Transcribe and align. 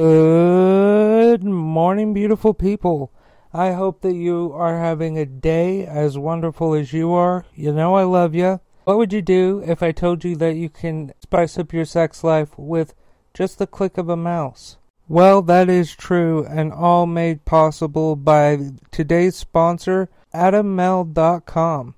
Good 0.00 1.44
morning, 1.44 2.14
beautiful 2.14 2.54
people. 2.54 3.12
I 3.52 3.72
hope 3.72 4.00
that 4.00 4.14
you 4.14 4.50
are 4.54 4.78
having 4.78 5.18
a 5.18 5.26
day 5.26 5.84
as 5.84 6.16
wonderful 6.16 6.72
as 6.72 6.94
you 6.94 7.12
are. 7.12 7.44
You 7.54 7.74
know 7.74 7.96
I 7.96 8.04
love 8.04 8.34
you. 8.34 8.60
What 8.84 8.96
would 8.96 9.12
you 9.12 9.20
do 9.20 9.62
if 9.66 9.82
I 9.82 9.92
told 9.92 10.24
you 10.24 10.36
that 10.36 10.56
you 10.56 10.70
can 10.70 11.12
spice 11.20 11.58
up 11.58 11.74
your 11.74 11.84
sex 11.84 12.24
life 12.24 12.58
with 12.58 12.94
just 13.34 13.58
the 13.58 13.66
click 13.66 13.98
of 13.98 14.08
a 14.08 14.16
mouse? 14.16 14.78
Well, 15.06 15.42
that 15.42 15.68
is 15.68 15.94
true, 15.94 16.46
and 16.46 16.72
all 16.72 17.04
made 17.04 17.44
possible 17.44 18.16
by 18.16 18.70
today's 18.90 19.36
sponsor, 19.36 20.08
AdamMale.com. 20.32 21.94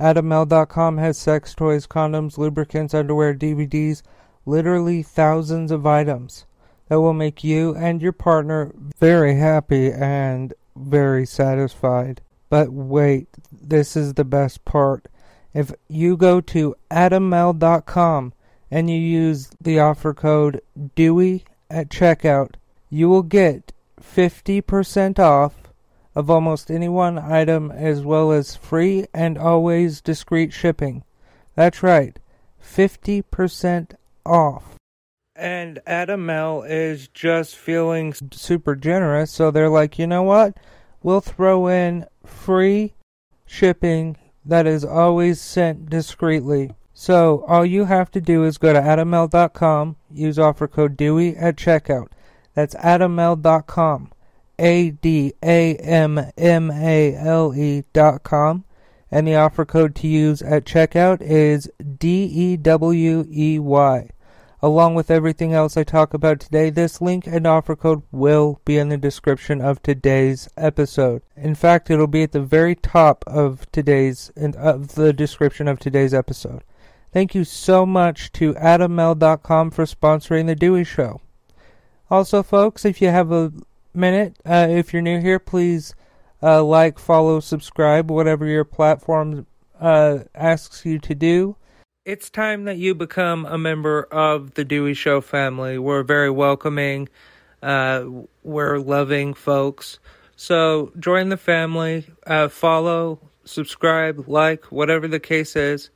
AdamMale.com 0.00 0.98
has 0.98 1.16
sex 1.16 1.54
toys, 1.54 1.86
condoms, 1.86 2.36
lubricants, 2.36 2.94
underwear, 2.94 3.32
DVDs, 3.32 4.02
literally 4.44 5.04
thousands 5.04 5.70
of 5.70 5.86
items 5.86 6.46
that 6.88 7.00
will 7.00 7.14
make 7.14 7.42
you 7.42 7.74
and 7.74 8.02
your 8.02 8.12
partner 8.12 8.72
very 8.98 9.36
happy 9.36 9.90
and 9.90 10.54
very 10.76 11.26
satisfied. 11.26 12.20
But 12.50 12.70
wait, 12.70 13.28
this 13.50 13.96
is 13.96 14.14
the 14.14 14.24
best 14.24 14.64
part. 14.64 15.08
If 15.52 15.72
you 15.88 16.16
go 16.16 16.40
to 16.40 16.74
adammale.com 16.90 18.32
and 18.70 18.90
you 18.90 18.96
use 18.96 19.50
the 19.60 19.78
offer 19.78 20.12
code 20.12 20.60
DEWEY 20.96 21.44
at 21.70 21.88
checkout, 21.88 22.54
you 22.90 23.08
will 23.08 23.22
get 23.22 23.72
50% 24.00 25.18
off 25.18 25.54
of 26.14 26.30
almost 26.30 26.70
any 26.70 26.88
one 26.88 27.18
item 27.18 27.70
as 27.72 28.02
well 28.02 28.30
as 28.30 28.56
free 28.56 29.06
and 29.12 29.36
always 29.36 30.00
discreet 30.00 30.52
shipping. 30.52 31.02
That's 31.54 31.82
right, 31.82 32.18
50% 32.62 33.92
off. 34.24 34.74
And 35.36 35.80
Adam 35.84 36.26
Male 36.26 36.62
is 36.62 37.08
just 37.08 37.56
feeling 37.56 38.14
super 38.32 38.76
generous, 38.76 39.32
so 39.32 39.50
they're 39.50 39.68
like, 39.68 39.98
you 39.98 40.06
know 40.06 40.22
what? 40.22 40.56
We'll 41.02 41.20
throw 41.20 41.66
in 41.66 42.06
free 42.24 42.94
shipping 43.44 44.16
that 44.44 44.66
is 44.66 44.84
always 44.84 45.40
sent 45.40 45.90
discreetly. 45.90 46.74
So 46.92 47.44
all 47.48 47.66
you 47.66 47.86
have 47.86 48.12
to 48.12 48.20
do 48.20 48.44
is 48.44 48.58
go 48.58 48.72
to 48.72 48.80
adammale.com, 48.80 49.96
use 50.12 50.38
offer 50.38 50.68
code 50.68 50.96
DEWEY 50.96 51.36
at 51.36 51.56
checkout. 51.56 52.08
That's 52.54 52.76
adammale.com, 52.76 54.12
A 54.60 54.90
D 54.90 55.32
A 55.42 55.74
M 55.76 56.30
M 56.38 56.70
A 56.70 57.16
L 57.16 57.52
E 57.56 57.82
dot 57.92 58.22
com, 58.22 58.64
and 59.10 59.26
the 59.26 59.34
offer 59.34 59.64
code 59.64 59.96
to 59.96 60.06
use 60.06 60.40
at 60.42 60.64
checkout 60.64 61.20
is 61.20 61.68
D 61.98 62.24
E 62.24 62.56
W 62.56 63.26
E 63.28 63.58
Y. 63.58 64.10
Along 64.64 64.94
with 64.94 65.10
everything 65.10 65.52
else 65.52 65.76
I 65.76 65.84
talk 65.84 66.14
about 66.14 66.40
today, 66.40 66.70
this 66.70 67.02
link 67.02 67.26
and 67.26 67.46
offer 67.46 67.76
code 67.76 68.02
will 68.10 68.62
be 68.64 68.78
in 68.78 68.88
the 68.88 68.96
description 68.96 69.60
of 69.60 69.82
today's 69.82 70.48
episode. 70.56 71.20
In 71.36 71.54
fact, 71.54 71.90
it'll 71.90 72.06
be 72.06 72.22
at 72.22 72.32
the 72.32 72.40
very 72.40 72.74
top 72.74 73.24
of 73.26 73.70
today's 73.72 74.32
of 74.56 74.94
the 74.94 75.12
description 75.12 75.68
of 75.68 75.78
today's 75.78 76.14
episode. 76.14 76.64
Thank 77.12 77.34
you 77.34 77.44
so 77.44 77.84
much 77.84 78.32
to 78.32 78.54
AdamMale.com 78.54 79.70
for 79.70 79.84
sponsoring 79.84 80.46
the 80.46 80.56
Dewey 80.56 80.84
Show. 80.84 81.20
Also, 82.10 82.42
folks, 82.42 82.86
if 82.86 83.02
you 83.02 83.08
have 83.08 83.32
a 83.32 83.52
minute, 83.92 84.34
uh, 84.46 84.68
if 84.70 84.94
you're 84.94 85.02
new 85.02 85.20
here, 85.20 85.38
please 85.38 85.94
uh, 86.42 86.64
like, 86.64 86.98
follow, 86.98 87.38
subscribe, 87.38 88.10
whatever 88.10 88.46
your 88.46 88.64
platform 88.64 89.46
uh, 89.78 90.20
asks 90.34 90.86
you 90.86 90.98
to 91.00 91.14
do. 91.14 91.56
It's 92.04 92.28
time 92.28 92.64
that 92.64 92.76
you 92.76 92.94
become 92.94 93.46
a 93.46 93.56
member 93.56 94.02
of 94.02 94.52
the 94.52 94.64
Dewey 94.66 94.92
Show 94.92 95.22
family. 95.22 95.78
We're 95.78 96.02
very 96.02 96.28
welcoming, 96.28 97.08
uh, 97.62 98.04
we're 98.42 98.78
loving 98.78 99.32
folks. 99.32 100.00
So 100.36 100.92
join 100.98 101.30
the 101.30 101.38
family, 101.38 102.04
uh, 102.26 102.48
follow, 102.48 103.20
subscribe, 103.46 104.28
like, 104.28 104.66
whatever 104.66 105.08
the 105.08 105.18
case 105.18 105.56
is. 105.56 105.88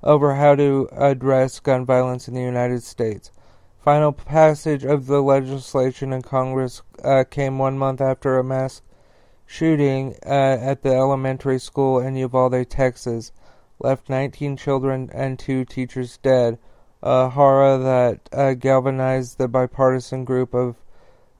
over 0.04 0.36
how 0.36 0.56
to 0.56 0.88
address 0.92 1.59
gun 1.59 1.86
violence 1.86 2.28
in 2.28 2.34
the 2.34 2.42
United 2.42 2.84
States. 2.84 3.32
Final 3.80 4.12
passage 4.12 4.86
of 4.86 5.08
the 5.08 5.22
legislation 5.22 6.14
in 6.14 6.22
Congress 6.22 6.84
uh, 7.04 7.24
came 7.30 7.58
one 7.58 7.78
month 7.78 8.00
after 8.00 8.38
a 8.38 8.44
mass 8.44 8.81
shooting 9.46 10.16
uh, 10.26 10.30
at 10.62 10.84
the 10.84 10.94
elementary 10.94 11.60
school 11.60 12.00
in 12.00 12.16
Uvalde, 12.16 12.70
Texas, 12.70 13.31
left 13.80 14.10
19 14.10 14.56
children 14.56 15.10
and 15.14 15.40
two 15.40 15.66
teachers 15.66 16.18
dead. 16.18 16.60
A 17.04 17.30
horror 17.30 17.80
that 17.80 18.30
uh, 18.31 18.54
galvanized 18.54 19.40
the 19.40 19.48
bipartisan 19.48 20.24
group 20.24 20.54
of 20.54 20.76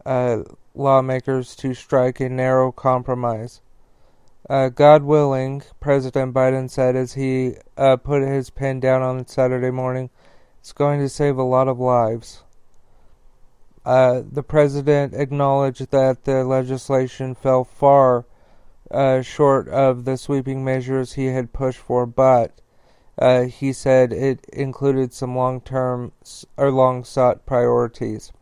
uh, 0.06 0.40
lawmakers 0.74 1.56
to 1.58 1.76
strike 1.76 2.20
a 2.20 2.28
narrow 2.28 2.72
compromise. 2.72 3.62
Uh, 4.52 4.68
God 4.68 5.04
willing, 5.04 5.64
President 5.80 6.34
Biden 6.34 6.70
said 6.70 6.94
as 6.94 7.14
he 7.14 7.54
uh, 7.78 7.96
put 7.96 8.22
his 8.22 8.50
pen 8.50 8.82
down 8.82 9.02
on 9.02 9.26
Saturday 9.26 9.72
morning, 9.72 10.10
it's 10.60 10.74
going 10.74 11.00
to 11.00 11.08
save 11.08 11.38
a 11.38 11.44
lot 11.44 11.70
of 11.70 11.80
lives. 11.80 12.44
Uh, 13.86 14.22
the 14.30 14.44
president 14.44 15.14
acknowledged 15.14 15.90
that 15.92 16.26
the 16.26 16.44
legislation 16.44 17.34
fell 17.34 17.64
far 17.64 18.26
uh, 18.92 19.22
short 19.22 19.70
of 19.70 20.04
the 20.04 20.18
sweeping 20.18 20.66
measures 20.66 21.14
he 21.14 21.28
had 21.28 21.54
pushed 21.54 21.80
for, 21.80 22.06
but 22.06 22.52
uh, 23.18 23.44
he 23.44 23.72
said 23.72 24.12
it 24.12 24.44
included 24.52 25.14
some 25.14 25.34
long-term 25.34 26.12
or 26.58 26.72
long-sought 26.72 27.46
priorities. 27.46 28.34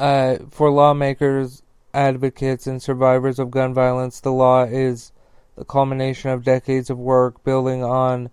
Uh, 0.00 0.38
for 0.50 0.68
lawmakers, 0.68 1.62
advocates 1.96 2.66
and 2.66 2.82
survivors 2.82 3.38
of 3.38 3.50
gun 3.50 3.72
violence, 3.72 4.20
the 4.20 4.30
law 4.30 4.64
is 4.64 5.12
the 5.56 5.64
culmination 5.64 6.30
of 6.30 6.44
decades 6.44 6.90
of 6.90 6.98
work 6.98 7.42
building 7.42 7.82
on 7.82 8.28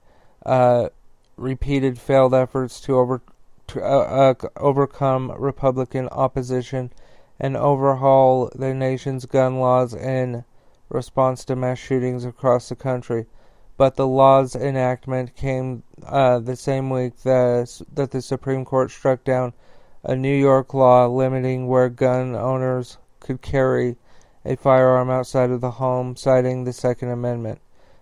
uh, 0.46 0.90
repeated 1.38 1.98
failed 1.98 2.34
efforts 2.34 2.82
to, 2.82 2.98
over, 2.98 3.22
to 3.68 3.82
uh, 3.82 4.34
uh, 4.44 4.48
overcome 4.58 5.32
Republican 5.32 6.10
opposition 6.10 6.92
and 7.40 7.56
overhaul 7.56 8.52
the 8.54 8.74
nation's 8.74 9.26
gun 9.26 9.60
laws 9.60 9.94
in 9.94 10.44
response 10.90 11.46
to 11.46 11.56
mass 11.56 11.80
shootings 11.80 12.26
across 12.26 12.68
the 12.68 12.76
country. 12.76 13.26
But 13.78 13.96
the 13.96 14.08
law's 14.08 14.56
enactment 14.58 15.38
came 15.38 15.84
uh, 16.06 16.40
the 16.40 16.58
same 16.58 16.90
week 16.90 17.24
that, 17.24 17.82
that 17.94 18.12
the 18.12 18.22
Supreme 18.22 18.66
Court 18.66 18.92
struck 18.92 19.24
down 19.24 19.54
a 20.04 20.18
New 20.18 20.36
York 20.36 20.74
law 20.74 21.08
limiting 21.08 21.68
where 21.68 21.88
gun 21.88 22.36
owners 22.36 22.98
could 23.24 23.42
carry 23.42 23.96
a 24.46 24.56
firearm 24.56 25.10
outside 25.10 25.50
of 25.50 25.62
the 25.62 25.72
home, 25.72 26.16
citing 26.16 26.64
the 26.64 26.74
Second 26.74 27.10
Amendment. 27.10 27.60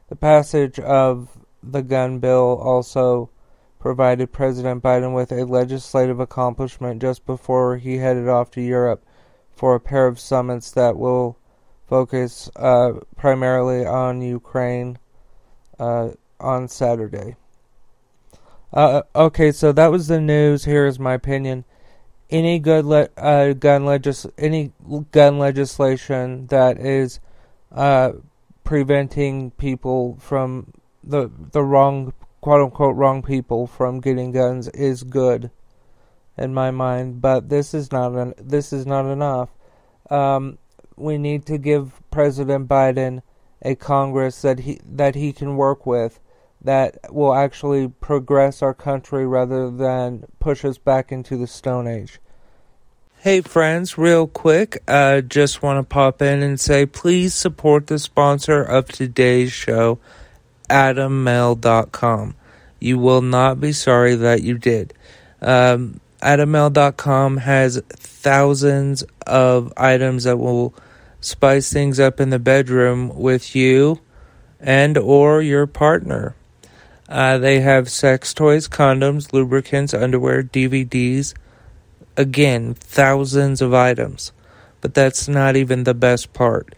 The 0.09 0.15
passage 0.15 0.79
of 0.79 1.37
the 1.63 1.83
gun 1.83 2.19
bill 2.19 2.59
also 2.61 3.29
provided 3.79 4.31
President 4.31 4.83
Biden 4.83 5.13
with 5.15 5.31
a 5.31 5.45
legislative 5.45 6.19
accomplishment 6.19 7.01
just 7.01 7.25
before 7.25 7.77
he 7.77 7.97
headed 7.97 8.27
off 8.27 8.51
to 8.51 8.61
Europe 8.61 9.05
for 9.55 9.75
a 9.75 9.79
pair 9.79 10.07
of 10.07 10.19
summits 10.19 10.71
that 10.71 10.97
will 10.97 11.37
focus 11.87 12.49
uh, 12.55 12.93
primarily 13.15 13.85
on 13.85 14.21
Ukraine 14.21 14.97
uh, 15.79 16.09
on 16.39 16.67
Saturday. 16.67 17.35
Uh, 18.73 19.01
okay, 19.15 19.51
so 19.51 19.71
that 19.71 19.91
was 19.91 20.07
the 20.07 20.21
news. 20.21 20.65
Here 20.65 20.85
is 20.85 20.99
my 20.99 21.13
opinion. 21.13 21.65
Any 22.31 22.59
good 22.59 22.85
le- 22.85 23.09
uh, 23.17 23.53
gun 23.53 23.85
legis- 23.85 24.25
any 24.37 24.71
gun 25.11 25.37
legislation 25.37 26.47
that 26.47 26.79
is 26.79 27.19
uh, 27.73 28.13
preventing 28.63 29.51
people 29.51 30.17
from 30.19 30.71
the 31.03 31.29
the 31.51 31.61
wrong 31.61 32.13
quote 32.39 32.61
unquote 32.61 32.95
wrong 32.95 33.21
people 33.21 33.67
from 33.67 33.99
getting 33.99 34.31
guns 34.31 34.69
is 34.69 35.03
good 35.03 35.51
in 36.37 36.53
my 36.53 36.71
mind, 36.71 37.21
but 37.21 37.49
this 37.49 37.73
is 37.73 37.91
not 37.91 38.13
an, 38.13 38.33
this 38.37 38.71
is 38.71 38.85
not 38.85 39.05
enough. 39.05 39.49
Um, 40.09 40.57
we 40.95 41.17
need 41.17 41.45
to 41.47 41.57
give 41.57 42.01
President 42.11 42.67
Biden 42.67 43.21
a 43.61 43.75
Congress 43.75 44.41
that 44.41 44.59
he 44.59 44.79
that 44.85 45.15
he 45.15 45.33
can 45.33 45.57
work 45.57 45.85
with 45.85 46.19
that 46.63 46.97
will 47.11 47.33
actually 47.33 47.87
progress 47.87 48.61
our 48.61 48.73
country 48.73 49.25
rather 49.25 49.69
than 49.69 50.25
push 50.39 50.63
us 50.63 50.77
back 50.77 51.11
into 51.11 51.37
the 51.37 51.47
Stone 51.47 51.87
Age. 51.87 52.19
Hey 53.17 53.41
friends, 53.41 53.97
real 53.97 54.25
quick, 54.27 54.81
uh, 54.87 55.21
just 55.21 55.61
want 55.61 55.77
to 55.77 55.83
pop 55.83 56.21
in 56.21 56.41
and 56.41 56.59
say 56.59 56.85
please 56.85 57.35
support 57.35 57.87
the 57.87 57.99
sponsor 57.99 58.63
of 58.63 58.87
today's 58.87 59.51
show, 59.51 59.99
AdamMale.com. 60.69 62.35
You 62.79 62.97
will 62.97 63.21
not 63.21 63.59
be 63.59 63.73
sorry 63.73 64.15
that 64.15 64.41
you 64.41 64.57
did. 64.57 64.93
Um, 65.39 65.99
AdamMale.com 66.21 67.37
has 67.37 67.81
thousands 67.89 69.03
of 69.27 69.71
items 69.77 70.23
that 70.23 70.37
will 70.37 70.73
spice 71.19 71.71
things 71.71 71.99
up 71.99 72.19
in 72.19 72.31
the 72.31 72.39
bedroom 72.39 73.15
with 73.15 73.55
you 73.55 73.99
and 74.59 74.97
or 74.97 75.41
your 75.41 75.67
partner. 75.67 76.35
Uh, 77.11 77.37
they 77.37 77.59
have 77.59 77.91
sex 77.91 78.33
toys, 78.33 78.69
condoms, 78.69 79.33
lubricants, 79.33 79.93
underwear, 79.93 80.41
DVDs. 80.41 81.33
Again, 82.15 82.73
thousands 82.73 83.61
of 83.61 83.73
items. 83.73 84.31
But 84.79 84.93
that's 84.93 85.27
not 85.27 85.57
even 85.57 85.83
the 85.83 85.93
best 85.93 86.31
part. 86.31 86.73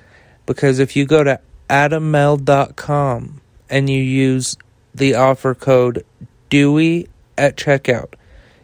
Because 0.47 0.80
if 0.80 0.95
you 0.95 1.06
go 1.06 1.24
to 1.24 1.39
adammale.com 1.69 3.41
and 3.69 3.88
you 3.88 4.01
use 4.01 4.57
the 4.95 5.13
offer 5.13 5.53
code 5.53 6.03
DEWEY 6.50 7.07
at 7.38 7.56
checkout, 7.56 8.15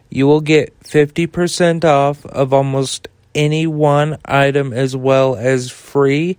you 0.08 0.26
will 0.26 0.40
get 0.40 0.78
50% 0.80 1.84
off 1.84 2.26
of 2.26 2.52
almost 2.52 3.06
any 3.32 3.68
one 3.68 4.18
item 4.24 4.72
as 4.72 4.96
well 4.96 5.36
as 5.36 5.70
free 5.70 6.36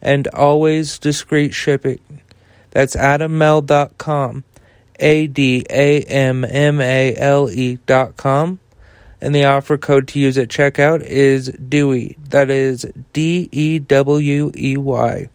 and 0.00 0.26
always 0.26 0.98
discreet 0.98 1.54
shipping. 1.54 2.00
That's 2.70 2.96
adammale.com. 2.96 4.42
A 5.02 5.26
D 5.26 5.66
A 5.68 6.00
M 6.02 6.44
M 6.44 6.80
A 6.80 7.14
L 7.16 7.50
E 7.50 7.76
dot 7.84 8.16
com. 8.16 8.60
And 9.20 9.34
the 9.34 9.44
offer 9.44 9.76
code 9.78 10.08
to 10.08 10.18
use 10.18 10.38
at 10.38 10.48
checkout 10.48 11.02
is 11.02 11.50
DEWEY. 11.50 12.16
That 12.30 12.50
is 12.50 12.86
D 13.12 13.48
E 13.52 13.78
W 13.78 14.50
E 14.56 14.76
Y. 14.76 15.28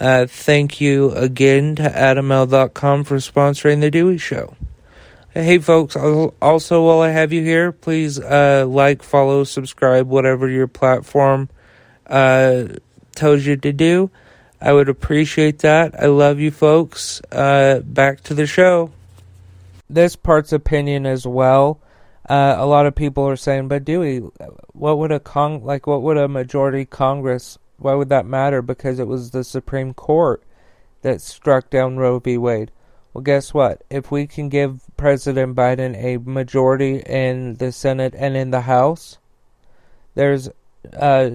Uh, 0.00 0.26
thank 0.26 0.80
you 0.80 1.10
again 1.12 1.76
to 1.76 1.82
AdamMale.com 1.82 3.04
for 3.04 3.16
sponsoring 3.16 3.80
the 3.80 3.90
Dewey 3.90 4.16
Show. 4.16 4.56
Hey, 5.34 5.58
folks, 5.58 5.94
also 5.94 6.84
while 6.84 7.00
I 7.00 7.10
have 7.10 7.32
you 7.32 7.42
here, 7.42 7.70
please 7.70 8.18
uh, 8.18 8.64
like, 8.66 9.02
follow, 9.02 9.44
subscribe, 9.44 10.08
whatever 10.08 10.48
your 10.48 10.66
platform 10.66 11.48
uh, 12.06 12.64
tells 13.14 13.44
you 13.46 13.56
to 13.58 13.72
do. 13.72 14.10
I 14.60 14.72
would 14.72 14.88
appreciate 14.88 15.60
that. 15.60 16.00
I 16.00 16.06
love 16.06 16.38
you 16.38 16.50
folks. 16.50 17.22
Uh, 17.32 17.80
back 17.84 18.22
to 18.24 18.34
the 18.34 18.46
show. 18.46 18.92
This 19.88 20.16
part's 20.16 20.52
opinion 20.52 21.06
as 21.06 21.26
well. 21.26 21.80
Uh, 22.28 22.54
a 22.58 22.66
lot 22.66 22.86
of 22.86 22.94
people 22.94 23.26
are 23.26 23.36
saying, 23.36 23.68
but 23.68 23.84
Dewey, 23.84 24.18
what 24.72 24.98
would 24.98 25.10
a 25.10 25.18
con 25.18 25.64
like 25.64 25.86
what 25.86 26.02
would 26.02 26.16
a 26.16 26.28
majority 26.28 26.84
Congress 26.84 27.58
why 27.80 27.94
would 27.94 28.10
that 28.10 28.26
matter? 28.26 28.62
Because 28.62 28.98
it 28.98 29.08
was 29.08 29.30
the 29.30 29.42
Supreme 29.42 29.94
Court 29.94 30.42
that 31.02 31.20
struck 31.20 31.70
down 31.70 31.96
Roe 31.96 32.18
v. 32.18 32.36
Wade. 32.36 32.70
Well, 33.12 33.22
guess 33.22 33.52
what? 33.52 33.82
If 33.90 34.10
we 34.10 34.26
can 34.26 34.48
give 34.48 34.82
President 34.96 35.56
Biden 35.56 35.96
a 35.96 36.18
majority 36.18 36.98
in 36.98 37.54
the 37.54 37.72
Senate 37.72 38.14
and 38.16 38.36
in 38.36 38.50
the 38.50 38.60
House, 38.60 39.18
there's 40.14 40.50
uh, 40.96 41.30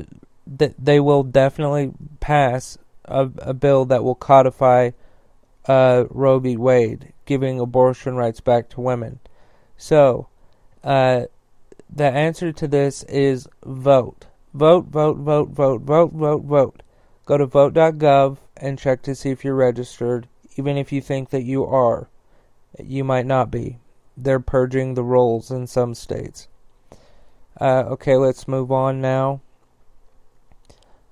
th- 0.57 0.75
they 0.77 0.99
will 0.99 1.23
definitely 1.23 1.91
pass 2.19 2.77
a, 3.05 3.29
a 3.39 3.53
bill 3.53 3.85
that 3.85 4.03
will 4.03 4.15
codify 4.15 4.91
uh, 5.67 6.05
Roe 6.09 6.39
v. 6.39 6.57
Wade, 6.57 7.13
giving 7.25 7.59
abortion 7.59 8.15
rights 8.15 8.39
back 8.39 8.69
to 8.69 8.81
women. 8.81 9.19
So, 9.77 10.27
uh, 10.83 11.25
the 11.89 12.05
answer 12.05 12.51
to 12.51 12.67
this 12.67 13.03
is 13.03 13.47
vote. 13.63 14.27
Vote, 14.53 14.85
vote, 14.85 15.17
vote, 15.17 15.49
vote, 15.49 15.81
vote, 15.81 16.13
vote, 16.13 16.43
vote. 16.43 16.83
Go 17.25 17.37
to 17.37 17.45
vote.gov 17.45 18.37
and 18.57 18.79
check 18.79 19.01
to 19.03 19.15
see 19.15 19.31
if 19.31 19.43
you're 19.43 19.55
registered, 19.55 20.27
even 20.55 20.77
if 20.77 20.91
you 20.91 21.01
think 21.01 21.29
that 21.31 21.43
you 21.43 21.65
are. 21.65 22.09
You 22.81 23.03
might 23.03 23.25
not 23.25 23.51
be. 23.51 23.79
They're 24.15 24.39
purging 24.39 24.93
the 24.93 25.03
rolls 25.03 25.51
in 25.51 25.67
some 25.67 25.93
states. 25.93 26.47
Uh, 27.59 27.83
okay, 27.87 28.15
let's 28.15 28.47
move 28.47 28.71
on 28.71 29.01
now. 29.01 29.41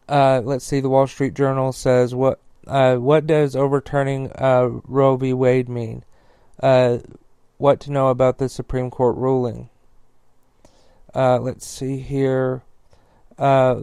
Uh, 0.07 0.41
let's 0.43 0.65
see. 0.65 0.79
The 0.79 0.89
Wall 0.89 1.07
Street 1.07 1.33
Journal 1.33 1.71
says 1.71 2.13
what 2.13 2.39
uh, 2.67 2.95
what 2.95 3.27
does 3.27 3.55
overturning 3.55 4.31
uh, 4.33 4.69
Roe 4.85 5.17
v. 5.17 5.33
Wade 5.33 5.69
mean? 5.69 6.03
Uh, 6.61 6.99
what 7.57 7.79
to 7.81 7.91
know 7.91 8.09
about 8.09 8.37
the 8.37 8.49
Supreme 8.49 8.89
Court 8.89 9.15
ruling? 9.17 9.69
Uh, 11.13 11.39
let's 11.39 11.65
see 11.65 11.97
here. 11.97 12.63
Uh, 13.37 13.81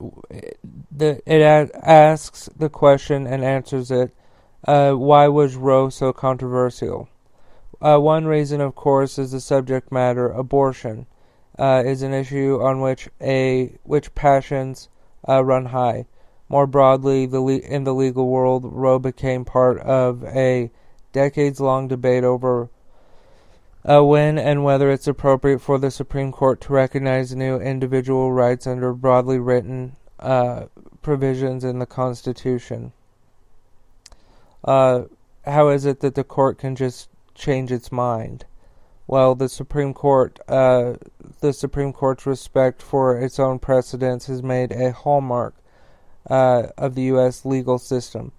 the 0.00 1.20
it 1.26 1.42
asks 1.42 2.48
the 2.56 2.68
question 2.68 3.26
and 3.26 3.44
answers 3.44 3.90
it. 3.90 4.14
why 4.62 5.26
was 5.28 5.56
Roe 5.56 5.88
so 5.88 6.12
controversial? 6.12 7.08
one 7.80 8.26
reason, 8.26 8.60
of 8.60 8.74
course, 8.74 9.18
is 9.18 9.32
the 9.32 9.40
subject 9.40 9.90
matter. 9.90 10.28
Abortion 10.28 11.06
is 11.58 12.02
an 12.02 12.12
issue 12.12 12.60
on 12.62 12.80
which 12.80 13.08
a 13.20 13.76
which 13.82 14.14
passions 14.14 14.88
uh, 15.26 15.44
run 15.44 15.66
high. 15.66 16.06
More 16.48 16.66
broadly, 16.66 17.26
the 17.26 17.40
le- 17.40 17.56
in 17.58 17.84
the 17.84 17.94
legal 17.94 18.28
world, 18.28 18.64
Roe 18.64 18.98
became 18.98 19.44
part 19.44 19.78
of 19.80 20.24
a 20.24 20.70
decades 21.12 21.60
long 21.60 21.88
debate 21.88 22.24
over 22.24 22.70
uh, 23.84 24.02
when 24.02 24.38
and 24.38 24.64
whether 24.64 24.90
it's 24.90 25.06
appropriate 25.06 25.60
for 25.60 25.78
the 25.78 25.90
Supreme 25.90 26.32
Court 26.32 26.60
to 26.62 26.72
recognize 26.72 27.34
new 27.34 27.56
individual 27.56 28.32
rights 28.32 28.66
under 28.66 28.92
broadly 28.92 29.38
written 29.38 29.96
uh, 30.20 30.66
provisions 31.02 31.64
in 31.64 31.78
the 31.78 31.86
Constitution. 31.86 32.92
Uh, 34.64 35.04
how 35.46 35.68
is 35.68 35.86
it 35.86 36.00
that 36.00 36.14
the 36.14 36.24
court 36.24 36.58
can 36.58 36.76
just 36.76 37.08
change 37.34 37.72
its 37.72 37.90
mind? 37.92 38.44
Well, 39.08 39.34
the 39.34 39.48
Supreme 39.48 39.94
Court, 39.94 40.38
uh, 40.48 40.96
the 41.40 41.54
Supreme 41.54 41.94
Court's 41.94 42.26
respect 42.26 42.82
for 42.82 43.18
its 43.18 43.38
own 43.38 43.58
precedents 43.58 44.26
has 44.26 44.42
made 44.42 44.70
a 44.70 44.92
hallmark 44.92 45.54
uh, 46.28 46.64
of 46.76 46.94
the 46.94 47.04
U.S. 47.04 47.46
legal 47.46 47.78
system. 47.78 48.32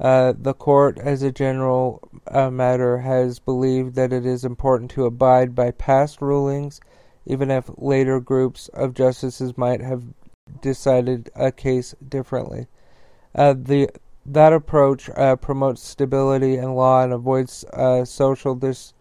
Uh, 0.00 0.32
the 0.34 0.54
court, 0.54 0.98
as 0.98 1.22
a 1.22 1.30
general 1.30 2.08
uh, 2.26 2.50
matter, 2.50 2.98
has 3.00 3.38
believed 3.38 3.96
that 3.96 4.14
it 4.14 4.24
is 4.24 4.46
important 4.46 4.90
to 4.92 5.04
abide 5.04 5.54
by 5.54 5.70
past 5.72 6.22
rulings, 6.22 6.80
even 7.26 7.50
if 7.50 7.68
later 7.76 8.18
groups 8.18 8.68
of 8.68 8.94
justices 8.94 9.58
might 9.58 9.82
have 9.82 10.04
decided 10.62 11.28
a 11.34 11.52
case 11.52 11.94
differently. 12.08 12.66
Uh, 13.34 13.52
the 13.52 13.90
that 14.24 14.54
approach 14.54 15.10
uh, 15.10 15.36
promotes 15.36 15.86
stability 15.86 16.56
in 16.56 16.74
law 16.74 17.04
and 17.04 17.12
avoids 17.12 17.62
social 18.04 18.54
dis- 18.54 18.94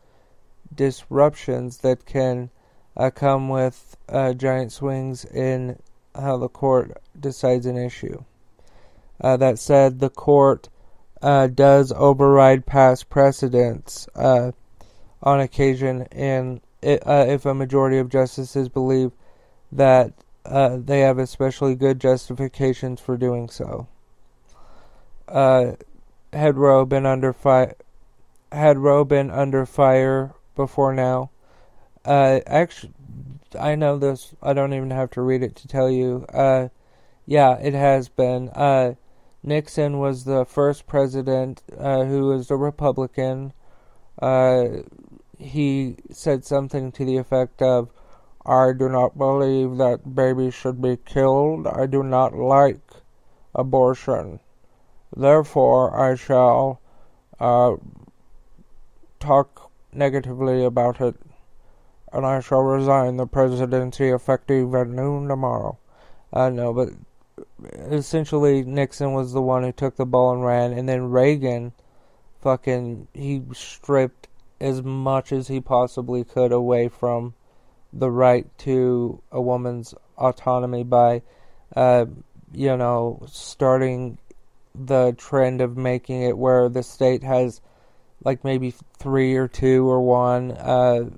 disruptions 0.76 1.78
that 1.78 2.06
can 2.06 2.50
uh, 2.96 3.10
come 3.10 3.50
with 3.50 3.98
uh, 4.10 4.34
giant 4.34 4.72
swings 4.72 5.26
in 5.26 5.80
how 6.16 6.38
the 6.38 6.50
court 6.50 7.02
decides 7.20 7.66
an 7.66 7.78
issue. 7.78 8.24
Uh, 9.22 9.38
that 9.38 9.58
said, 9.58 10.00
the 10.00 10.10
court 10.10 10.70
uh, 11.22 11.48
does 11.48 11.92
override 11.94 12.66
past 12.66 13.10
precedents 13.10 14.08
uh, 14.16 14.52
on 15.22 15.40
occasion, 15.40 16.02
and 16.12 16.62
uh, 16.84 17.26
if 17.28 17.46
a 17.46 17.54
majority 17.54 17.98
of 17.98 18.10
justices 18.10 18.68
believe 18.70 19.12
that 19.72 20.14
they 20.46 21.00
have 21.00 21.18
especially 21.18 21.74
good 21.74 22.00
justifications 22.00 23.00
for 23.00 23.16
doing 23.16 23.50
so. 23.50 23.88
had 25.30 26.58
Roe 26.58 26.86
been 26.86 27.06
under 27.06 27.32
fire, 27.32 27.76
had 28.52 28.78
Roe 28.78 29.06
been 29.06 29.32
under 29.32 29.66
fire 29.66 30.34
before 30.56 30.94
now. 30.94 31.30
Uh, 32.06 32.40
actually, 32.46 32.94
I 33.60 33.76
know 33.76 33.98
this. 33.98 34.34
I 34.42 34.54
don't 34.54 34.74
even 34.74 34.92
have 34.92 35.12
to 35.12 35.22
read 35.22 35.44
it 35.44 35.56
to 35.58 35.68
tell 35.68 35.90
you. 35.90 36.26
Uh, 36.34 36.70
yeah, 37.26 37.58
it 37.60 37.74
has 37.74 38.10
been. 38.10 38.50
Uh, 38.50 38.96
Nixon 39.44 40.00
was 40.00 40.24
the 40.24 40.46
first 40.46 40.88
president 40.88 41.64
uh, 41.78 42.04
who 42.04 42.28
was 42.28 42.50
a 42.50 42.56
Republican. 42.56 43.54
Uh, 44.22 44.68
he 45.38 45.98
said 46.12 46.46
something 46.46 46.92
to 46.94 47.06
the 47.06 47.18
effect 47.18 47.62
of, 47.62 47.90
I 48.46 48.74
do 48.74 48.90
not 48.90 49.18
believe 49.18 49.78
that 49.78 50.16
babies 50.16 50.54
should 50.54 50.82
be 50.82 50.98
killed. 50.98 51.68
I 51.68 51.86
do 51.86 52.04
not 52.04 52.36
like 52.36 52.82
abortion. 53.56 54.40
Therefore, 55.16 55.98
I 55.98 56.16
shall 56.16 56.82
uh, 57.40 57.76
talk 59.20 59.72
negatively 59.96 60.64
about 60.64 61.02
it, 61.02 61.16
and 62.12 62.26
I 62.26 62.40
shall 62.40 62.62
resign 62.62 63.18
the 63.18 63.28
presidency 63.28 64.10
effective 64.10 64.74
at 64.76 64.88
noon 64.88 65.28
tomorrow. 65.28 65.78
I 66.32 66.50
know, 66.50 66.74
but 66.74 66.90
essentially 67.92 68.64
Nixon 68.64 69.14
was 69.14 69.34
the 69.34 69.42
one 69.42 69.64
who 69.64 69.72
took 69.72 69.96
the 69.96 70.06
ball 70.06 70.34
and 70.34 70.46
ran, 70.46 70.74
and 70.74 70.88
then 70.88 71.12
Reagan, 71.12 71.74
fucking, 72.42 73.08
he 73.14 73.42
stripped 73.54 74.28
as 74.60 74.82
much 74.82 75.32
as 75.32 75.48
he 75.48 75.60
possibly 75.60 76.24
could 76.24 76.52
away 76.52 76.88
from 76.88 77.34
the 77.92 78.10
right 78.10 78.48
to 78.60 79.22
a 79.32 79.42
woman's 79.42 79.94
autonomy 80.18 80.84
by, 80.84 81.22
uh, 81.76 82.06
you 82.52 82.76
know, 82.78 83.22
starting 83.28 84.18
the 84.74 85.14
trend 85.18 85.62
of 85.62 85.78
making 85.78 86.24
it 86.24 86.38
where 86.38 86.70
the 86.70 86.82
state 86.82 87.24
has 87.24 87.62
like 88.24 88.44
maybe 88.44 88.74
three 88.98 89.36
or 89.36 89.48
two 89.48 89.88
or 89.90 90.02
one 90.02 90.52
uh, 90.52 91.10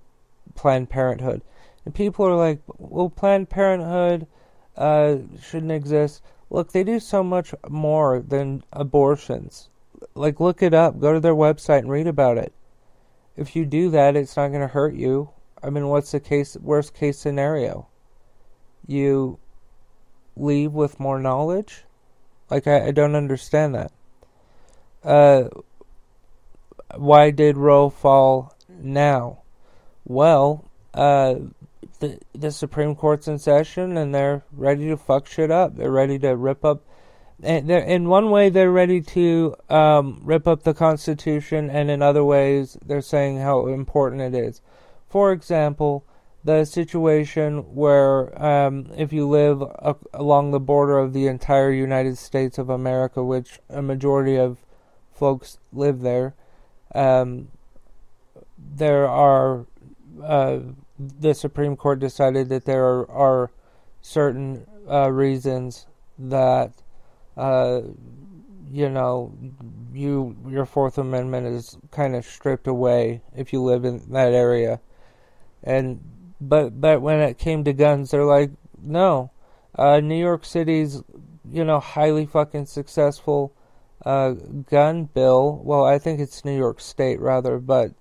Planned 0.56 0.90
Parenthood. 0.90 1.42
And 1.86 1.94
people 1.94 2.26
are 2.26 2.36
like, 2.36 2.62
well, 2.78 3.10
Planned 3.10 3.50
Parenthood 3.50 4.28
uh, 4.76 5.18
shouldn't 5.42 5.72
exist. 5.72 6.22
Look, 6.50 6.72
they 6.72 6.84
do 6.84 7.00
so 7.00 7.24
much 7.24 7.54
more 7.70 8.20
than 8.20 8.64
abortions. 8.72 9.70
Like, 10.14 10.40
look 10.40 10.62
it 10.62 10.74
up, 10.74 11.00
go 11.00 11.14
to 11.14 11.20
their 11.20 11.36
website 11.36 11.80
and 11.80 11.92
read 11.92 12.08
about 12.08 12.38
it. 12.38 12.54
If 13.36 13.56
you 13.56 13.66
do 13.66 13.90
that, 13.90 14.16
it's 14.16 14.38
not 14.38 14.50
going 14.50 14.62
to 14.62 14.68
hurt 14.68 14.96
you. 14.96 15.30
I 15.62 15.70
mean, 15.70 15.88
what's 15.88 16.12
the 16.12 16.20
case 16.20 16.56
worst 16.58 16.94
case 16.94 17.18
scenario? 17.18 17.88
You 18.88 19.40
leave 20.38 20.74
with 20.74 21.00
more 21.00 21.20
knowledge? 21.20 21.84
Like 22.50 22.68
I, 22.68 22.88
I 22.88 22.92
don't 22.92 23.16
understand 23.16 23.76
that. 23.76 23.92
Uh 25.04 25.50
why 26.98 27.32
did 27.32 27.58
Roe 27.58 27.90
fall 27.90 28.56
now? 28.70 29.40
Well, 30.06 30.70
uh 30.94 31.36
the 32.00 32.20
the 32.34 32.52
Supreme 32.52 32.96
Court's 32.96 33.28
in 33.28 33.40
session 33.40 33.98
and 33.98 34.14
they're 34.14 34.44
ready 34.52 34.88
to 34.88 34.98
fuck 34.98 35.28
shit 35.28 35.52
up. 35.52 35.75
They're 35.75 35.92
ready 35.92 36.20
to 36.20 36.36
rip 36.36 36.66
up 36.66 36.84
and 37.44 37.70
they're, 37.70 37.84
in 37.84 38.08
one 38.08 38.30
way 38.30 38.50
they're 38.50 38.72
ready 38.72 39.02
to 39.02 39.56
um, 39.70 40.22
rip 40.24 40.48
up 40.48 40.64
the 40.64 40.74
Constitution, 40.74 41.70
and 41.70 41.92
in 41.92 42.02
other 42.02 42.24
ways 42.24 42.78
they're 42.86 43.02
saying 43.02 43.40
how 43.40 43.68
important 43.68 44.22
it 44.22 44.34
is. 44.34 44.62
For 45.08 45.32
example, 45.32 46.06
the 46.44 46.66
situation 46.66 47.75
where 47.75 48.42
um, 48.42 48.92
if 48.96 49.12
you 49.12 49.28
live 49.28 49.64
along 50.14 50.52
the 50.52 50.60
border 50.60 50.98
of 51.00 51.14
the 51.14 51.28
entire 51.28 51.72
United 51.72 52.18
States 52.18 52.58
of 52.58 52.70
America, 52.70 53.24
which 53.24 53.60
a 53.70 53.82
majority 53.82 54.38
of 54.38 54.60
folks 55.12 55.58
live 55.74 56.02
there, 56.02 56.36
um, 56.96 57.50
there 58.58 59.08
are 59.08 59.66
uh, 60.24 60.60
the 60.98 61.34
Supreme 61.34 61.75
Court 61.75 62.00
decided 62.00 62.50
that 62.50 62.66
there 62.66 62.86
are, 62.86 63.12
are 63.12 63.52
certain 64.02 64.66
uh, 64.90 65.12
reasons 65.12 65.88
that 66.18 66.72
uh, 67.36 67.82
you 68.72 68.90
know 68.90 69.34
you 69.94 70.36
your 70.48 70.66
Fourth 70.66 70.98
Amendment 70.98 71.48
is 71.48 71.78
kind 71.92 72.16
of 72.16 72.25
stripped 72.25 72.68
away 72.68 73.22
if 73.36 73.52
you 73.52 73.62
live 73.62 73.84
in 73.84 74.12
that 74.12 74.34
area. 74.34 74.80
And 75.64 76.00
but 76.40 76.80
but 76.80 77.02
when 77.02 77.20
it 77.20 77.38
came 77.38 77.64
to 77.66 77.74
guns, 77.74 78.12
they're 78.12 78.24
like, 78.24 78.52
no, 78.82 79.32
uh, 79.75 80.00
New 80.00 80.20
York 80.20 80.46
City's 80.46 81.04
you 81.52 81.66
know 81.66 81.80
highly 81.80 82.25
fucking 82.25 82.68
successful 82.68 83.54
uh, 84.06 84.32
gun 84.70 85.06
bill. 85.06 85.62
Well, 85.64 85.84
I 85.84 86.00
think 86.00 86.20
it's 86.20 86.46
New 86.46 86.56
York 86.56 86.80
State 86.80 87.20
rather, 87.20 87.58
but 87.58 87.92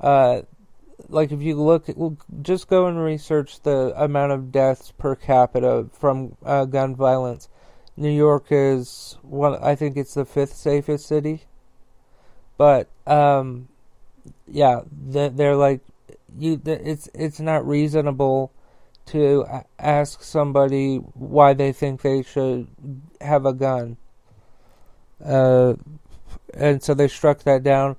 uh, 0.00 0.42
like 1.08 1.30
if 1.32 1.42
you 1.42 1.60
look, 1.60 1.86
just 2.40 2.68
go 2.68 2.86
and 2.86 3.02
research 3.02 3.60
the 3.62 3.92
amount 4.02 4.32
of 4.32 4.50
deaths 4.50 4.92
per 4.96 5.14
capita 5.14 5.86
from 5.92 6.36
uh, 6.44 6.64
gun 6.64 6.96
violence. 6.96 7.48
New 7.96 8.10
York 8.10 8.46
is 8.50 9.18
one. 9.22 9.62
I 9.62 9.74
think 9.74 9.96
it's 9.96 10.14
the 10.14 10.24
fifth 10.24 10.54
safest 10.54 11.06
city. 11.06 11.44
But 12.56 12.88
um, 13.06 13.68
yeah, 14.46 14.80
they're 14.90 15.56
like 15.56 15.80
you 16.38 16.60
it's 16.64 17.08
it's 17.14 17.40
not 17.40 17.66
reasonable 17.66 18.52
to 19.06 19.44
ask 19.78 20.22
somebody 20.22 20.96
why 20.96 21.52
they 21.52 21.72
think 21.72 22.02
they 22.02 22.22
should 22.22 22.68
have 23.20 23.44
a 23.44 23.52
gun. 23.52 23.96
Uh, 25.24 25.74
and 26.54 26.82
so 26.82 26.94
they 26.94 27.08
struck 27.08 27.42
that 27.44 27.62
down. 27.62 27.96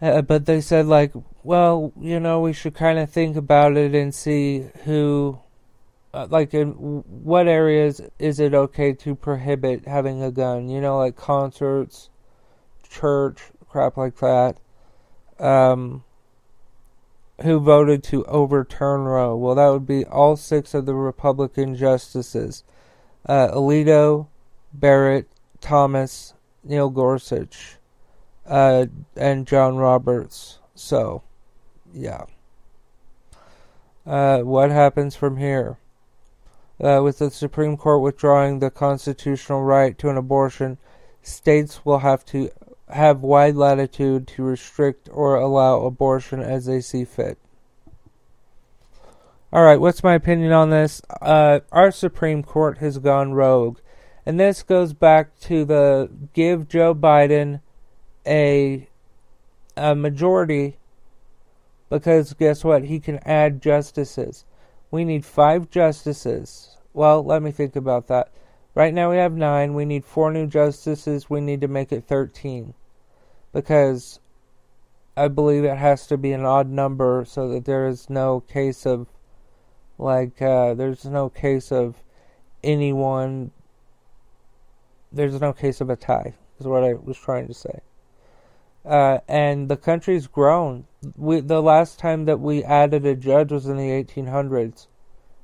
Uh, 0.00 0.22
but 0.22 0.46
they 0.46 0.60
said 0.60 0.86
like, 0.86 1.12
well, 1.42 1.92
you 2.00 2.20
know, 2.20 2.40
we 2.40 2.52
should 2.52 2.74
kind 2.74 2.98
of 2.98 3.10
think 3.10 3.36
about 3.36 3.76
it 3.76 3.94
and 3.94 4.14
see 4.14 4.66
who, 4.84 5.38
uh, 6.12 6.26
like, 6.28 6.52
in 6.52 6.70
what 6.72 7.48
areas 7.48 8.00
is 8.18 8.40
it 8.40 8.54
okay 8.54 8.92
to 8.92 9.14
prohibit 9.14 9.86
having 9.86 10.22
a 10.22 10.30
gun? 10.30 10.68
You 10.68 10.80
know, 10.80 10.98
like 10.98 11.16
concerts, 11.16 12.10
church, 12.88 13.42
crap 13.68 13.96
like 13.96 14.16
that. 14.18 14.56
Um, 15.38 16.04
who 17.42 17.60
voted 17.60 18.02
to 18.04 18.24
overturn 18.24 19.02
Roe? 19.02 19.36
Well, 19.36 19.54
that 19.54 19.68
would 19.68 19.86
be 19.86 20.04
all 20.06 20.36
six 20.36 20.72
of 20.72 20.86
the 20.86 20.94
Republican 20.94 21.76
justices 21.76 22.64
uh, 23.28 23.48
Alito, 23.48 24.28
Barrett, 24.72 25.28
Thomas, 25.66 26.34
Neil 26.62 26.90
Gorsuch, 26.90 27.78
uh, 28.46 28.86
and 29.16 29.48
John 29.48 29.76
Roberts. 29.76 30.60
So, 30.76 31.24
yeah. 31.92 32.26
Uh, 34.06 34.42
what 34.42 34.70
happens 34.70 35.16
from 35.16 35.38
here? 35.38 35.78
Uh, 36.80 37.00
with 37.02 37.18
the 37.18 37.32
Supreme 37.32 37.76
Court 37.76 38.00
withdrawing 38.00 38.60
the 38.60 38.70
constitutional 38.70 39.64
right 39.64 39.98
to 39.98 40.08
an 40.08 40.16
abortion, 40.16 40.78
states 41.20 41.84
will 41.84 41.98
have 41.98 42.24
to 42.26 42.48
have 42.90 43.22
wide 43.22 43.56
latitude 43.56 44.28
to 44.28 44.44
restrict 44.44 45.08
or 45.10 45.34
allow 45.34 45.80
abortion 45.80 46.40
as 46.40 46.66
they 46.66 46.80
see 46.80 47.04
fit. 47.04 47.38
Alright, 49.52 49.80
what's 49.80 50.04
my 50.04 50.14
opinion 50.14 50.52
on 50.52 50.70
this? 50.70 51.02
Uh, 51.20 51.58
our 51.72 51.90
Supreme 51.90 52.44
Court 52.44 52.78
has 52.78 52.98
gone 52.98 53.32
rogue. 53.32 53.78
And 54.26 54.40
this 54.40 54.64
goes 54.64 54.92
back 54.92 55.38
to 55.42 55.64
the 55.64 56.10
give 56.34 56.68
Joe 56.68 56.94
Biden 56.94 57.60
a, 58.26 58.88
a 59.76 59.94
majority 59.94 60.76
because 61.88 62.32
guess 62.34 62.64
what? 62.64 62.84
He 62.84 62.98
can 62.98 63.20
add 63.24 63.62
justices. 63.62 64.44
We 64.90 65.04
need 65.04 65.24
five 65.24 65.70
justices. 65.70 66.76
Well, 66.92 67.22
let 67.22 67.42
me 67.42 67.52
think 67.52 67.76
about 67.76 68.08
that. 68.08 68.32
Right 68.74 68.92
now 68.92 69.10
we 69.10 69.16
have 69.16 69.32
nine. 69.32 69.74
We 69.74 69.84
need 69.84 70.04
four 70.04 70.32
new 70.32 70.46
justices. 70.46 71.30
We 71.30 71.40
need 71.40 71.60
to 71.60 71.68
make 71.68 71.92
it 71.92 72.04
13. 72.04 72.74
Because 73.52 74.20
I 75.16 75.28
believe 75.28 75.64
it 75.64 75.76
has 75.76 76.06
to 76.08 76.18
be 76.18 76.32
an 76.32 76.44
odd 76.44 76.68
number 76.68 77.24
so 77.26 77.48
that 77.48 77.64
there 77.64 77.86
is 77.86 78.10
no 78.10 78.40
case 78.40 78.84
of, 78.84 79.06
like, 79.98 80.42
uh, 80.42 80.74
there's 80.74 81.04
no 81.04 81.30
case 81.30 81.72
of 81.72 82.02
anyone, 82.62 83.52
there's 85.12 85.40
no 85.40 85.52
case 85.52 85.80
of 85.80 85.90
a 85.90 85.96
tie, 85.96 86.34
is 86.58 86.66
what 86.66 86.84
I 86.84 86.94
was 86.94 87.16
trying 87.16 87.48
to 87.48 87.54
say. 87.54 87.80
Uh, 88.84 89.18
and 89.26 89.68
the 89.68 89.76
country's 89.76 90.26
grown. 90.26 90.86
We, 91.16 91.40
the 91.40 91.62
last 91.62 91.98
time 91.98 92.24
that 92.26 92.38
we 92.38 92.62
added 92.62 93.04
a 93.04 93.16
judge 93.16 93.50
was 93.50 93.66
in 93.66 93.76
the 93.76 93.90
1800s. 93.90 94.86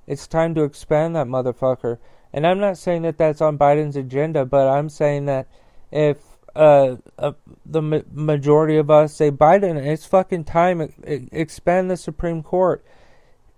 It's 0.07 0.26
time 0.26 0.54
to 0.54 0.62
expand 0.62 1.16
that 1.16 1.26
motherfucker. 1.26 1.99
And 2.33 2.47
I'm 2.47 2.61
not 2.61 2.78
saying 2.78 3.02
that 3.02 3.19
that's 3.19 3.40
on 3.40 3.59
Biden's 3.59 3.97
agenda, 3.97 4.45
but 4.45 4.69
I'm 4.69 4.88
saying 4.88 5.26
that 5.26 5.49
if 5.90 6.19
uh, 6.54 6.97
uh, 7.19 7.33
the 7.64 7.83
ma- 7.83 8.00
majority 8.12 8.76
of 8.76 8.90
us 8.90 9.14
say 9.14 9.31
Biden, 9.31 9.76
it's 9.76 10.07
fucking 10.07 10.45
time 10.45 10.92
expand 11.33 11.90
the 11.90 11.97
Supreme 11.97 12.42
Court. 12.42 12.85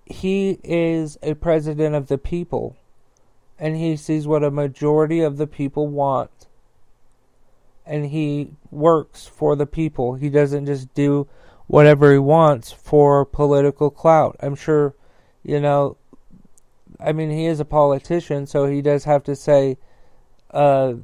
He 0.07 0.59
is 0.63 1.19
a 1.23 1.35
president 1.35 1.95
of 1.95 2.09
the 2.09 2.19
people, 2.19 2.77
and 3.59 3.77
he 3.77 3.97
sees 3.97 4.27
what 4.27 4.45
a 4.45 4.51
majority 4.51 5.21
of 5.21 5.37
the 5.37 5.47
people 5.47 5.87
want, 5.87 6.47
and 7.87 8.07
he 8.07 8.51
works 8.71 9.27
for 9.27 9.57
the 9.57 9.67
people. 9.67 10.15
He 10.15 10.29
doesn't 10.29 10.67
just 10.67 10.93
do 10.95 11.29
whatever 11.67 12.13
he 12.13 12.19
wants 12.19 12.73
for 12.73 13.25
political 13.25 13.91
clout. 13.91 14.37
I'm 14.41 14.55
sure, 14.55 14.95
you 15.43 15.61
know, 15.61 15.97
I 17.01 17.13
mean, 17.13 17.31
he 17.31 17.47
is 17.47 17.61
a 17.61 17.65
politician, 17.65 18.47
so 18.47 18.67
he 18.67 18.83
does 18.83 19.05
have 19.05 19.25
to 19.25 19.37
say, 19.37 19.79
uh, 20.51 20.95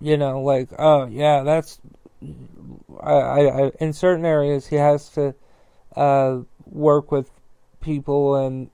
you 0.00 0.16
know, 0.16 0.40
like, 0.40 0.68
oh, 0.78 1.06
yeah, 1.06 1.42
that's. 1.42 1.80
I, 3.02 3.12
I, 3.12 3.40
I 3.40 3.72
in 3.80 3.92
certain 3.92 4.26
areas, 4.26 4.66
he 4.66 4.76
has 4.76 5.08
to 5.10 5.34
uh, 5.96 6.38
work 6.66 7.10
with 7.10 7.30
people 7.80 8.36
and 8.36 8.70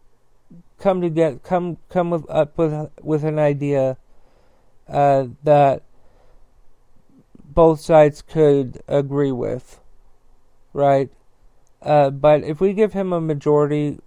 come 0.78 1.00
to 1.00 1.10
get 1.10 1.42
come 1.42 1.78
come 1.88 2.12
up 2.28 2.58
with 2.58 2.90
with 3.02 3.24
an 3.24 3.38
idea 3.38 3.96
uh, 4.88 5.26
that 5.42 5.82
both 7.44 7.80
sides 7.80 8.22
could 8.22 8.82
agree 8.86 9.32
with, 9.32 9.80
right? 10.72 11.10
Uh, 11.82 12.10
but 12.10 12.42
if 12.42 12.60
we 12.60 12.72
give 12.72 12.92
him 12.92 13.12
a 13.12 13.20
majority, 13.20 13.98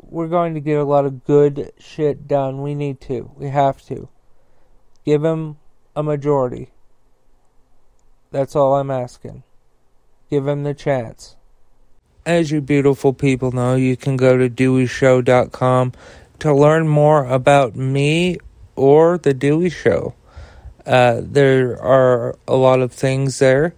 we're 0.00 0.28
going 0.28 0.54
to 0.54 0.60
get 0.60 0.78
a 0.78 0.84
lot 0.84 1.04
of 1.04 1.24
good 1.24 1.72
shit 1.78 2.26
done. 2.26 2.62
We 2.62 2.74
need 2.74 3.00
to. 3.02 3.30
We 3.36 3.48
have 3.48 3.84
to. 3.86 4.08
Give 5.04 5.24
him 5.24 5.58
a 5.94 6.02
majority. 6.02 6.70
That's 8.30 8.56
all 8.56 8.74
I'm 8.74 8.90
asking. 8.90 9.44
Give 10.30 10.48
him 10.48 10.64
the 10.64 10.74
chance. 10.74 11.36
As 12.26 12.50
you 12.50 12.62
beautiful 12.62 13.12
people 13.12 13.52
know, 13.52 13.74
you 13.74 13.98
can 13.98 14.16
go 14.16 14.38
to 14.38 14.48
deweyshow.com 14.48 15.92
to 16.38 16.54
learn 16.54 16.88
more 16.88 17.26
about 17.26 17.76
me 17.76 18.38
or 18.76 19.18
The 19.18 19.34
Dewey 19.34 19.68
Show. 19.68 20.14
Uh, 20.86 21.20
there 21.20 21.78
are 21.82 22.38
a 22.48 22.56
lot 22.56 22.80
of 22.80 22.92
things 22.92 23.38
there, 23.40 23.74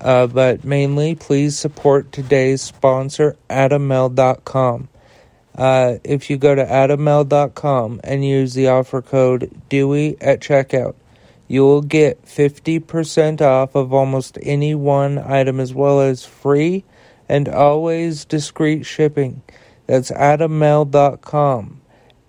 uh, 0.00 0.26
but 0.26 0.64
mainly 0.64 1.14
please 1.14 1.56
support 1.56 2.10
today's 2.10 2.62
sponsor, 2.62 3.36
Adammale.com. 3.48 4.88
Uh, 5.54 5.98
if 6.02 6.30
you 6.30 6.36
go 6.36 6.52
to 6.52 6.64
Adammale.com 6.64 8.00
and 8.02 8.24
use 8.24 8.54
the 8.54 8.66
offer 8.66 9.02
code 9.02 9.52
DEWEY 9.68 10.16
at 10.20 10.40
checkout, 10.40 10.96
you 11.46 11.62
will 11.62 11.82
get 11.82 12.24
50% 12.24 13.40
off 13.40 13.76
of 13.76 13.92
almost 13.92 14.36
any 14.42 14.74
one 14.74 15.16
item 15.18 15.60
as 15.60 15.72
well 15.72 16.00
as 16.00 16.24
free 16.24 16.82
and 17.28 17.48
always 17.48 18.24
discreet 18.24 18.84
shipping. 18.84 19.42
That's 19.86 20.10
adammale.com. 20.10 21.80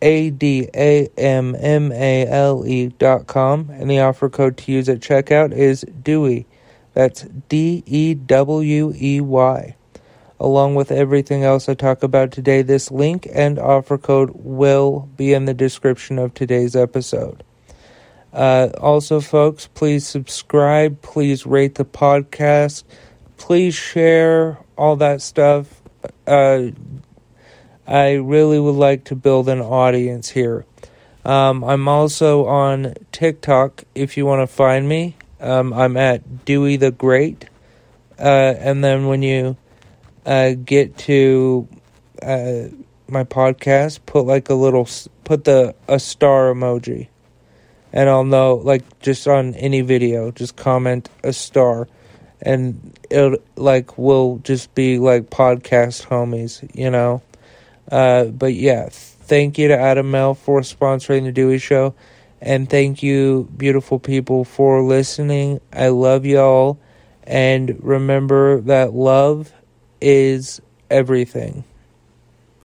A 0.02 0.30
D 0.30 0.70
A 0.76 1.08
M 1.18 1.56
M 1.58 1.92
A 1.92 2.28
L 2.28 2.66
E 2.68 2.88
dot 2.90 3.28
com, 3.28 3.70
and 3.72 3.90
the 3.90 4.00
offer 4.00 4.30
code 4.30 4.58
to 4.58 4.72
use 4.72 4.90
at 4.90 5.00
checkout 5.00 5.52
is 5.52 5.86
DEWEY. 6.04 6.46
That's 6.94 7.24
D 7.50 7.84
E 7.86 8.14
W 8.14 8.94
E 8.96 9.22
Y. 9.22 9.76
Along 10.40 10.76
with 10.76 10.92
everything 10.92 11.44
else 11.44 11.70
I 11.70 11.76
talk 11.76 12.04
about 12.04 12.32
today, 12.32 12.62
this 12.62 12.92
link 12.92 13.28
and 13.34 13.58
offer 13.58 13.98
code 13.98 14.32
will 14.34 15.10
be 15.16 15.34
in 15.34 15.46
the 15.46 15.54
description 15.54 16.20
of 16.20 16.34
today's 16.34 16.76
episode. 16.76 17.44
Uh, 18.34 18.70
also, 18.82 19.22
folks, 19.22 19.68
please 19.68 20.06
subscribe, 20.06 21.02
please 21.02 21.46
rate 21.46 21.76
the 21.76 21.86
podcast, 21.86 22.84
please 23.38 23.76
share 23.76 24.58
all 24.78 24.96
that 24.98 25.22
stuff. 25.22 25.82
Uh, 26.28 26.68
I 27.88 28.14
really 28.14 28.60
would 28.60 28.76
like 28.76 29.06
to 29.06 29.16
build 29.16 29.48
an 29.50 29.62
audience 29.62 30.30
here. 30.30 30.66
Um, 31.24 31.64
I'm 31.64 31.88
also 31.88 32.46
on 32.46 32.96
TikTok 33.12 33.84
if 33.96 34.18
you 34.18 34.26
want 34.26 34.48
to 34.48 34.54
find 34.54 34.88
me. 34.88 35.16
Um, 35.40 35.74
I'm 35.74 35.98
at 35.98 36.46
Dewey 36.46 36.78
the 36.78 36.92
Great. 36.92 37.50
Uh, 38.18 38.54
and 38.58 38.84
then 38.84 39.08
when 39.08 39.22
you 39.22 39.58
uh, 40.26 40.54
get 40.54 40.98
to 40.98 41.68
uh, 42.22 42.64
my 43.08 43.24
podcast, 43.24 44.00
put 44.06 44.26
like 44.26 44.50
a 44.50 44.54
little, 44.54 44.88
put 45.24 45.44
the 45.44 45.76
a 45.88 46.00
star 46.00 46.54
emoji, 46.54 47.08
and 47.92 48.10
I'll 48.10 48.24
know. 48.24 48.56
Like 48.56 49.00
just 49.00 49.28
on 49.28 49.54
any 49.56 49.82
video, 49.82 50.32
just 50.32 50.56
comment 50.56 51.10
a 51.24 51.34
star, 51.34 51.88
and 52.42 52.98
it 53.10 53.44
like 53.56 53.98
will 53.98 54.40
just 54.44 54.74
be 54.76 55.00
like 55.00 55.30
podcast 55.30 56.08
homies, 56.08 56.68
you 56.76 56.90
know. 56.90 57.22
Uh, 57.92 58.26
but 58.26 58.54
yeah, 58.54 58.88
thank 58.92 59.58
you 59.58 59.68
to 59.68 59.76
Adammale 59.78 60.38
for 60.38 60.62
sponsoring 60.62 61.24
the 61.24 61.32
Dewey 61.32 61.58
Show. 61.58 61.94
And 62.42 62.70
thank 62.70 63.02
you, 63.02 63.50
beautiful 63.58 64.00
people, 64.00 64.44
for 64.44 64.82
listening. 64.84 65.62
I 65.74 65.88
love 65.90 66.26
y'all. 66.26 66.80
And 67.24 67.78
remember 67.84 68.62
that 68.62 68.94
love 68.94 69.52
is 70.02 70.62
everything. 70.90 71.64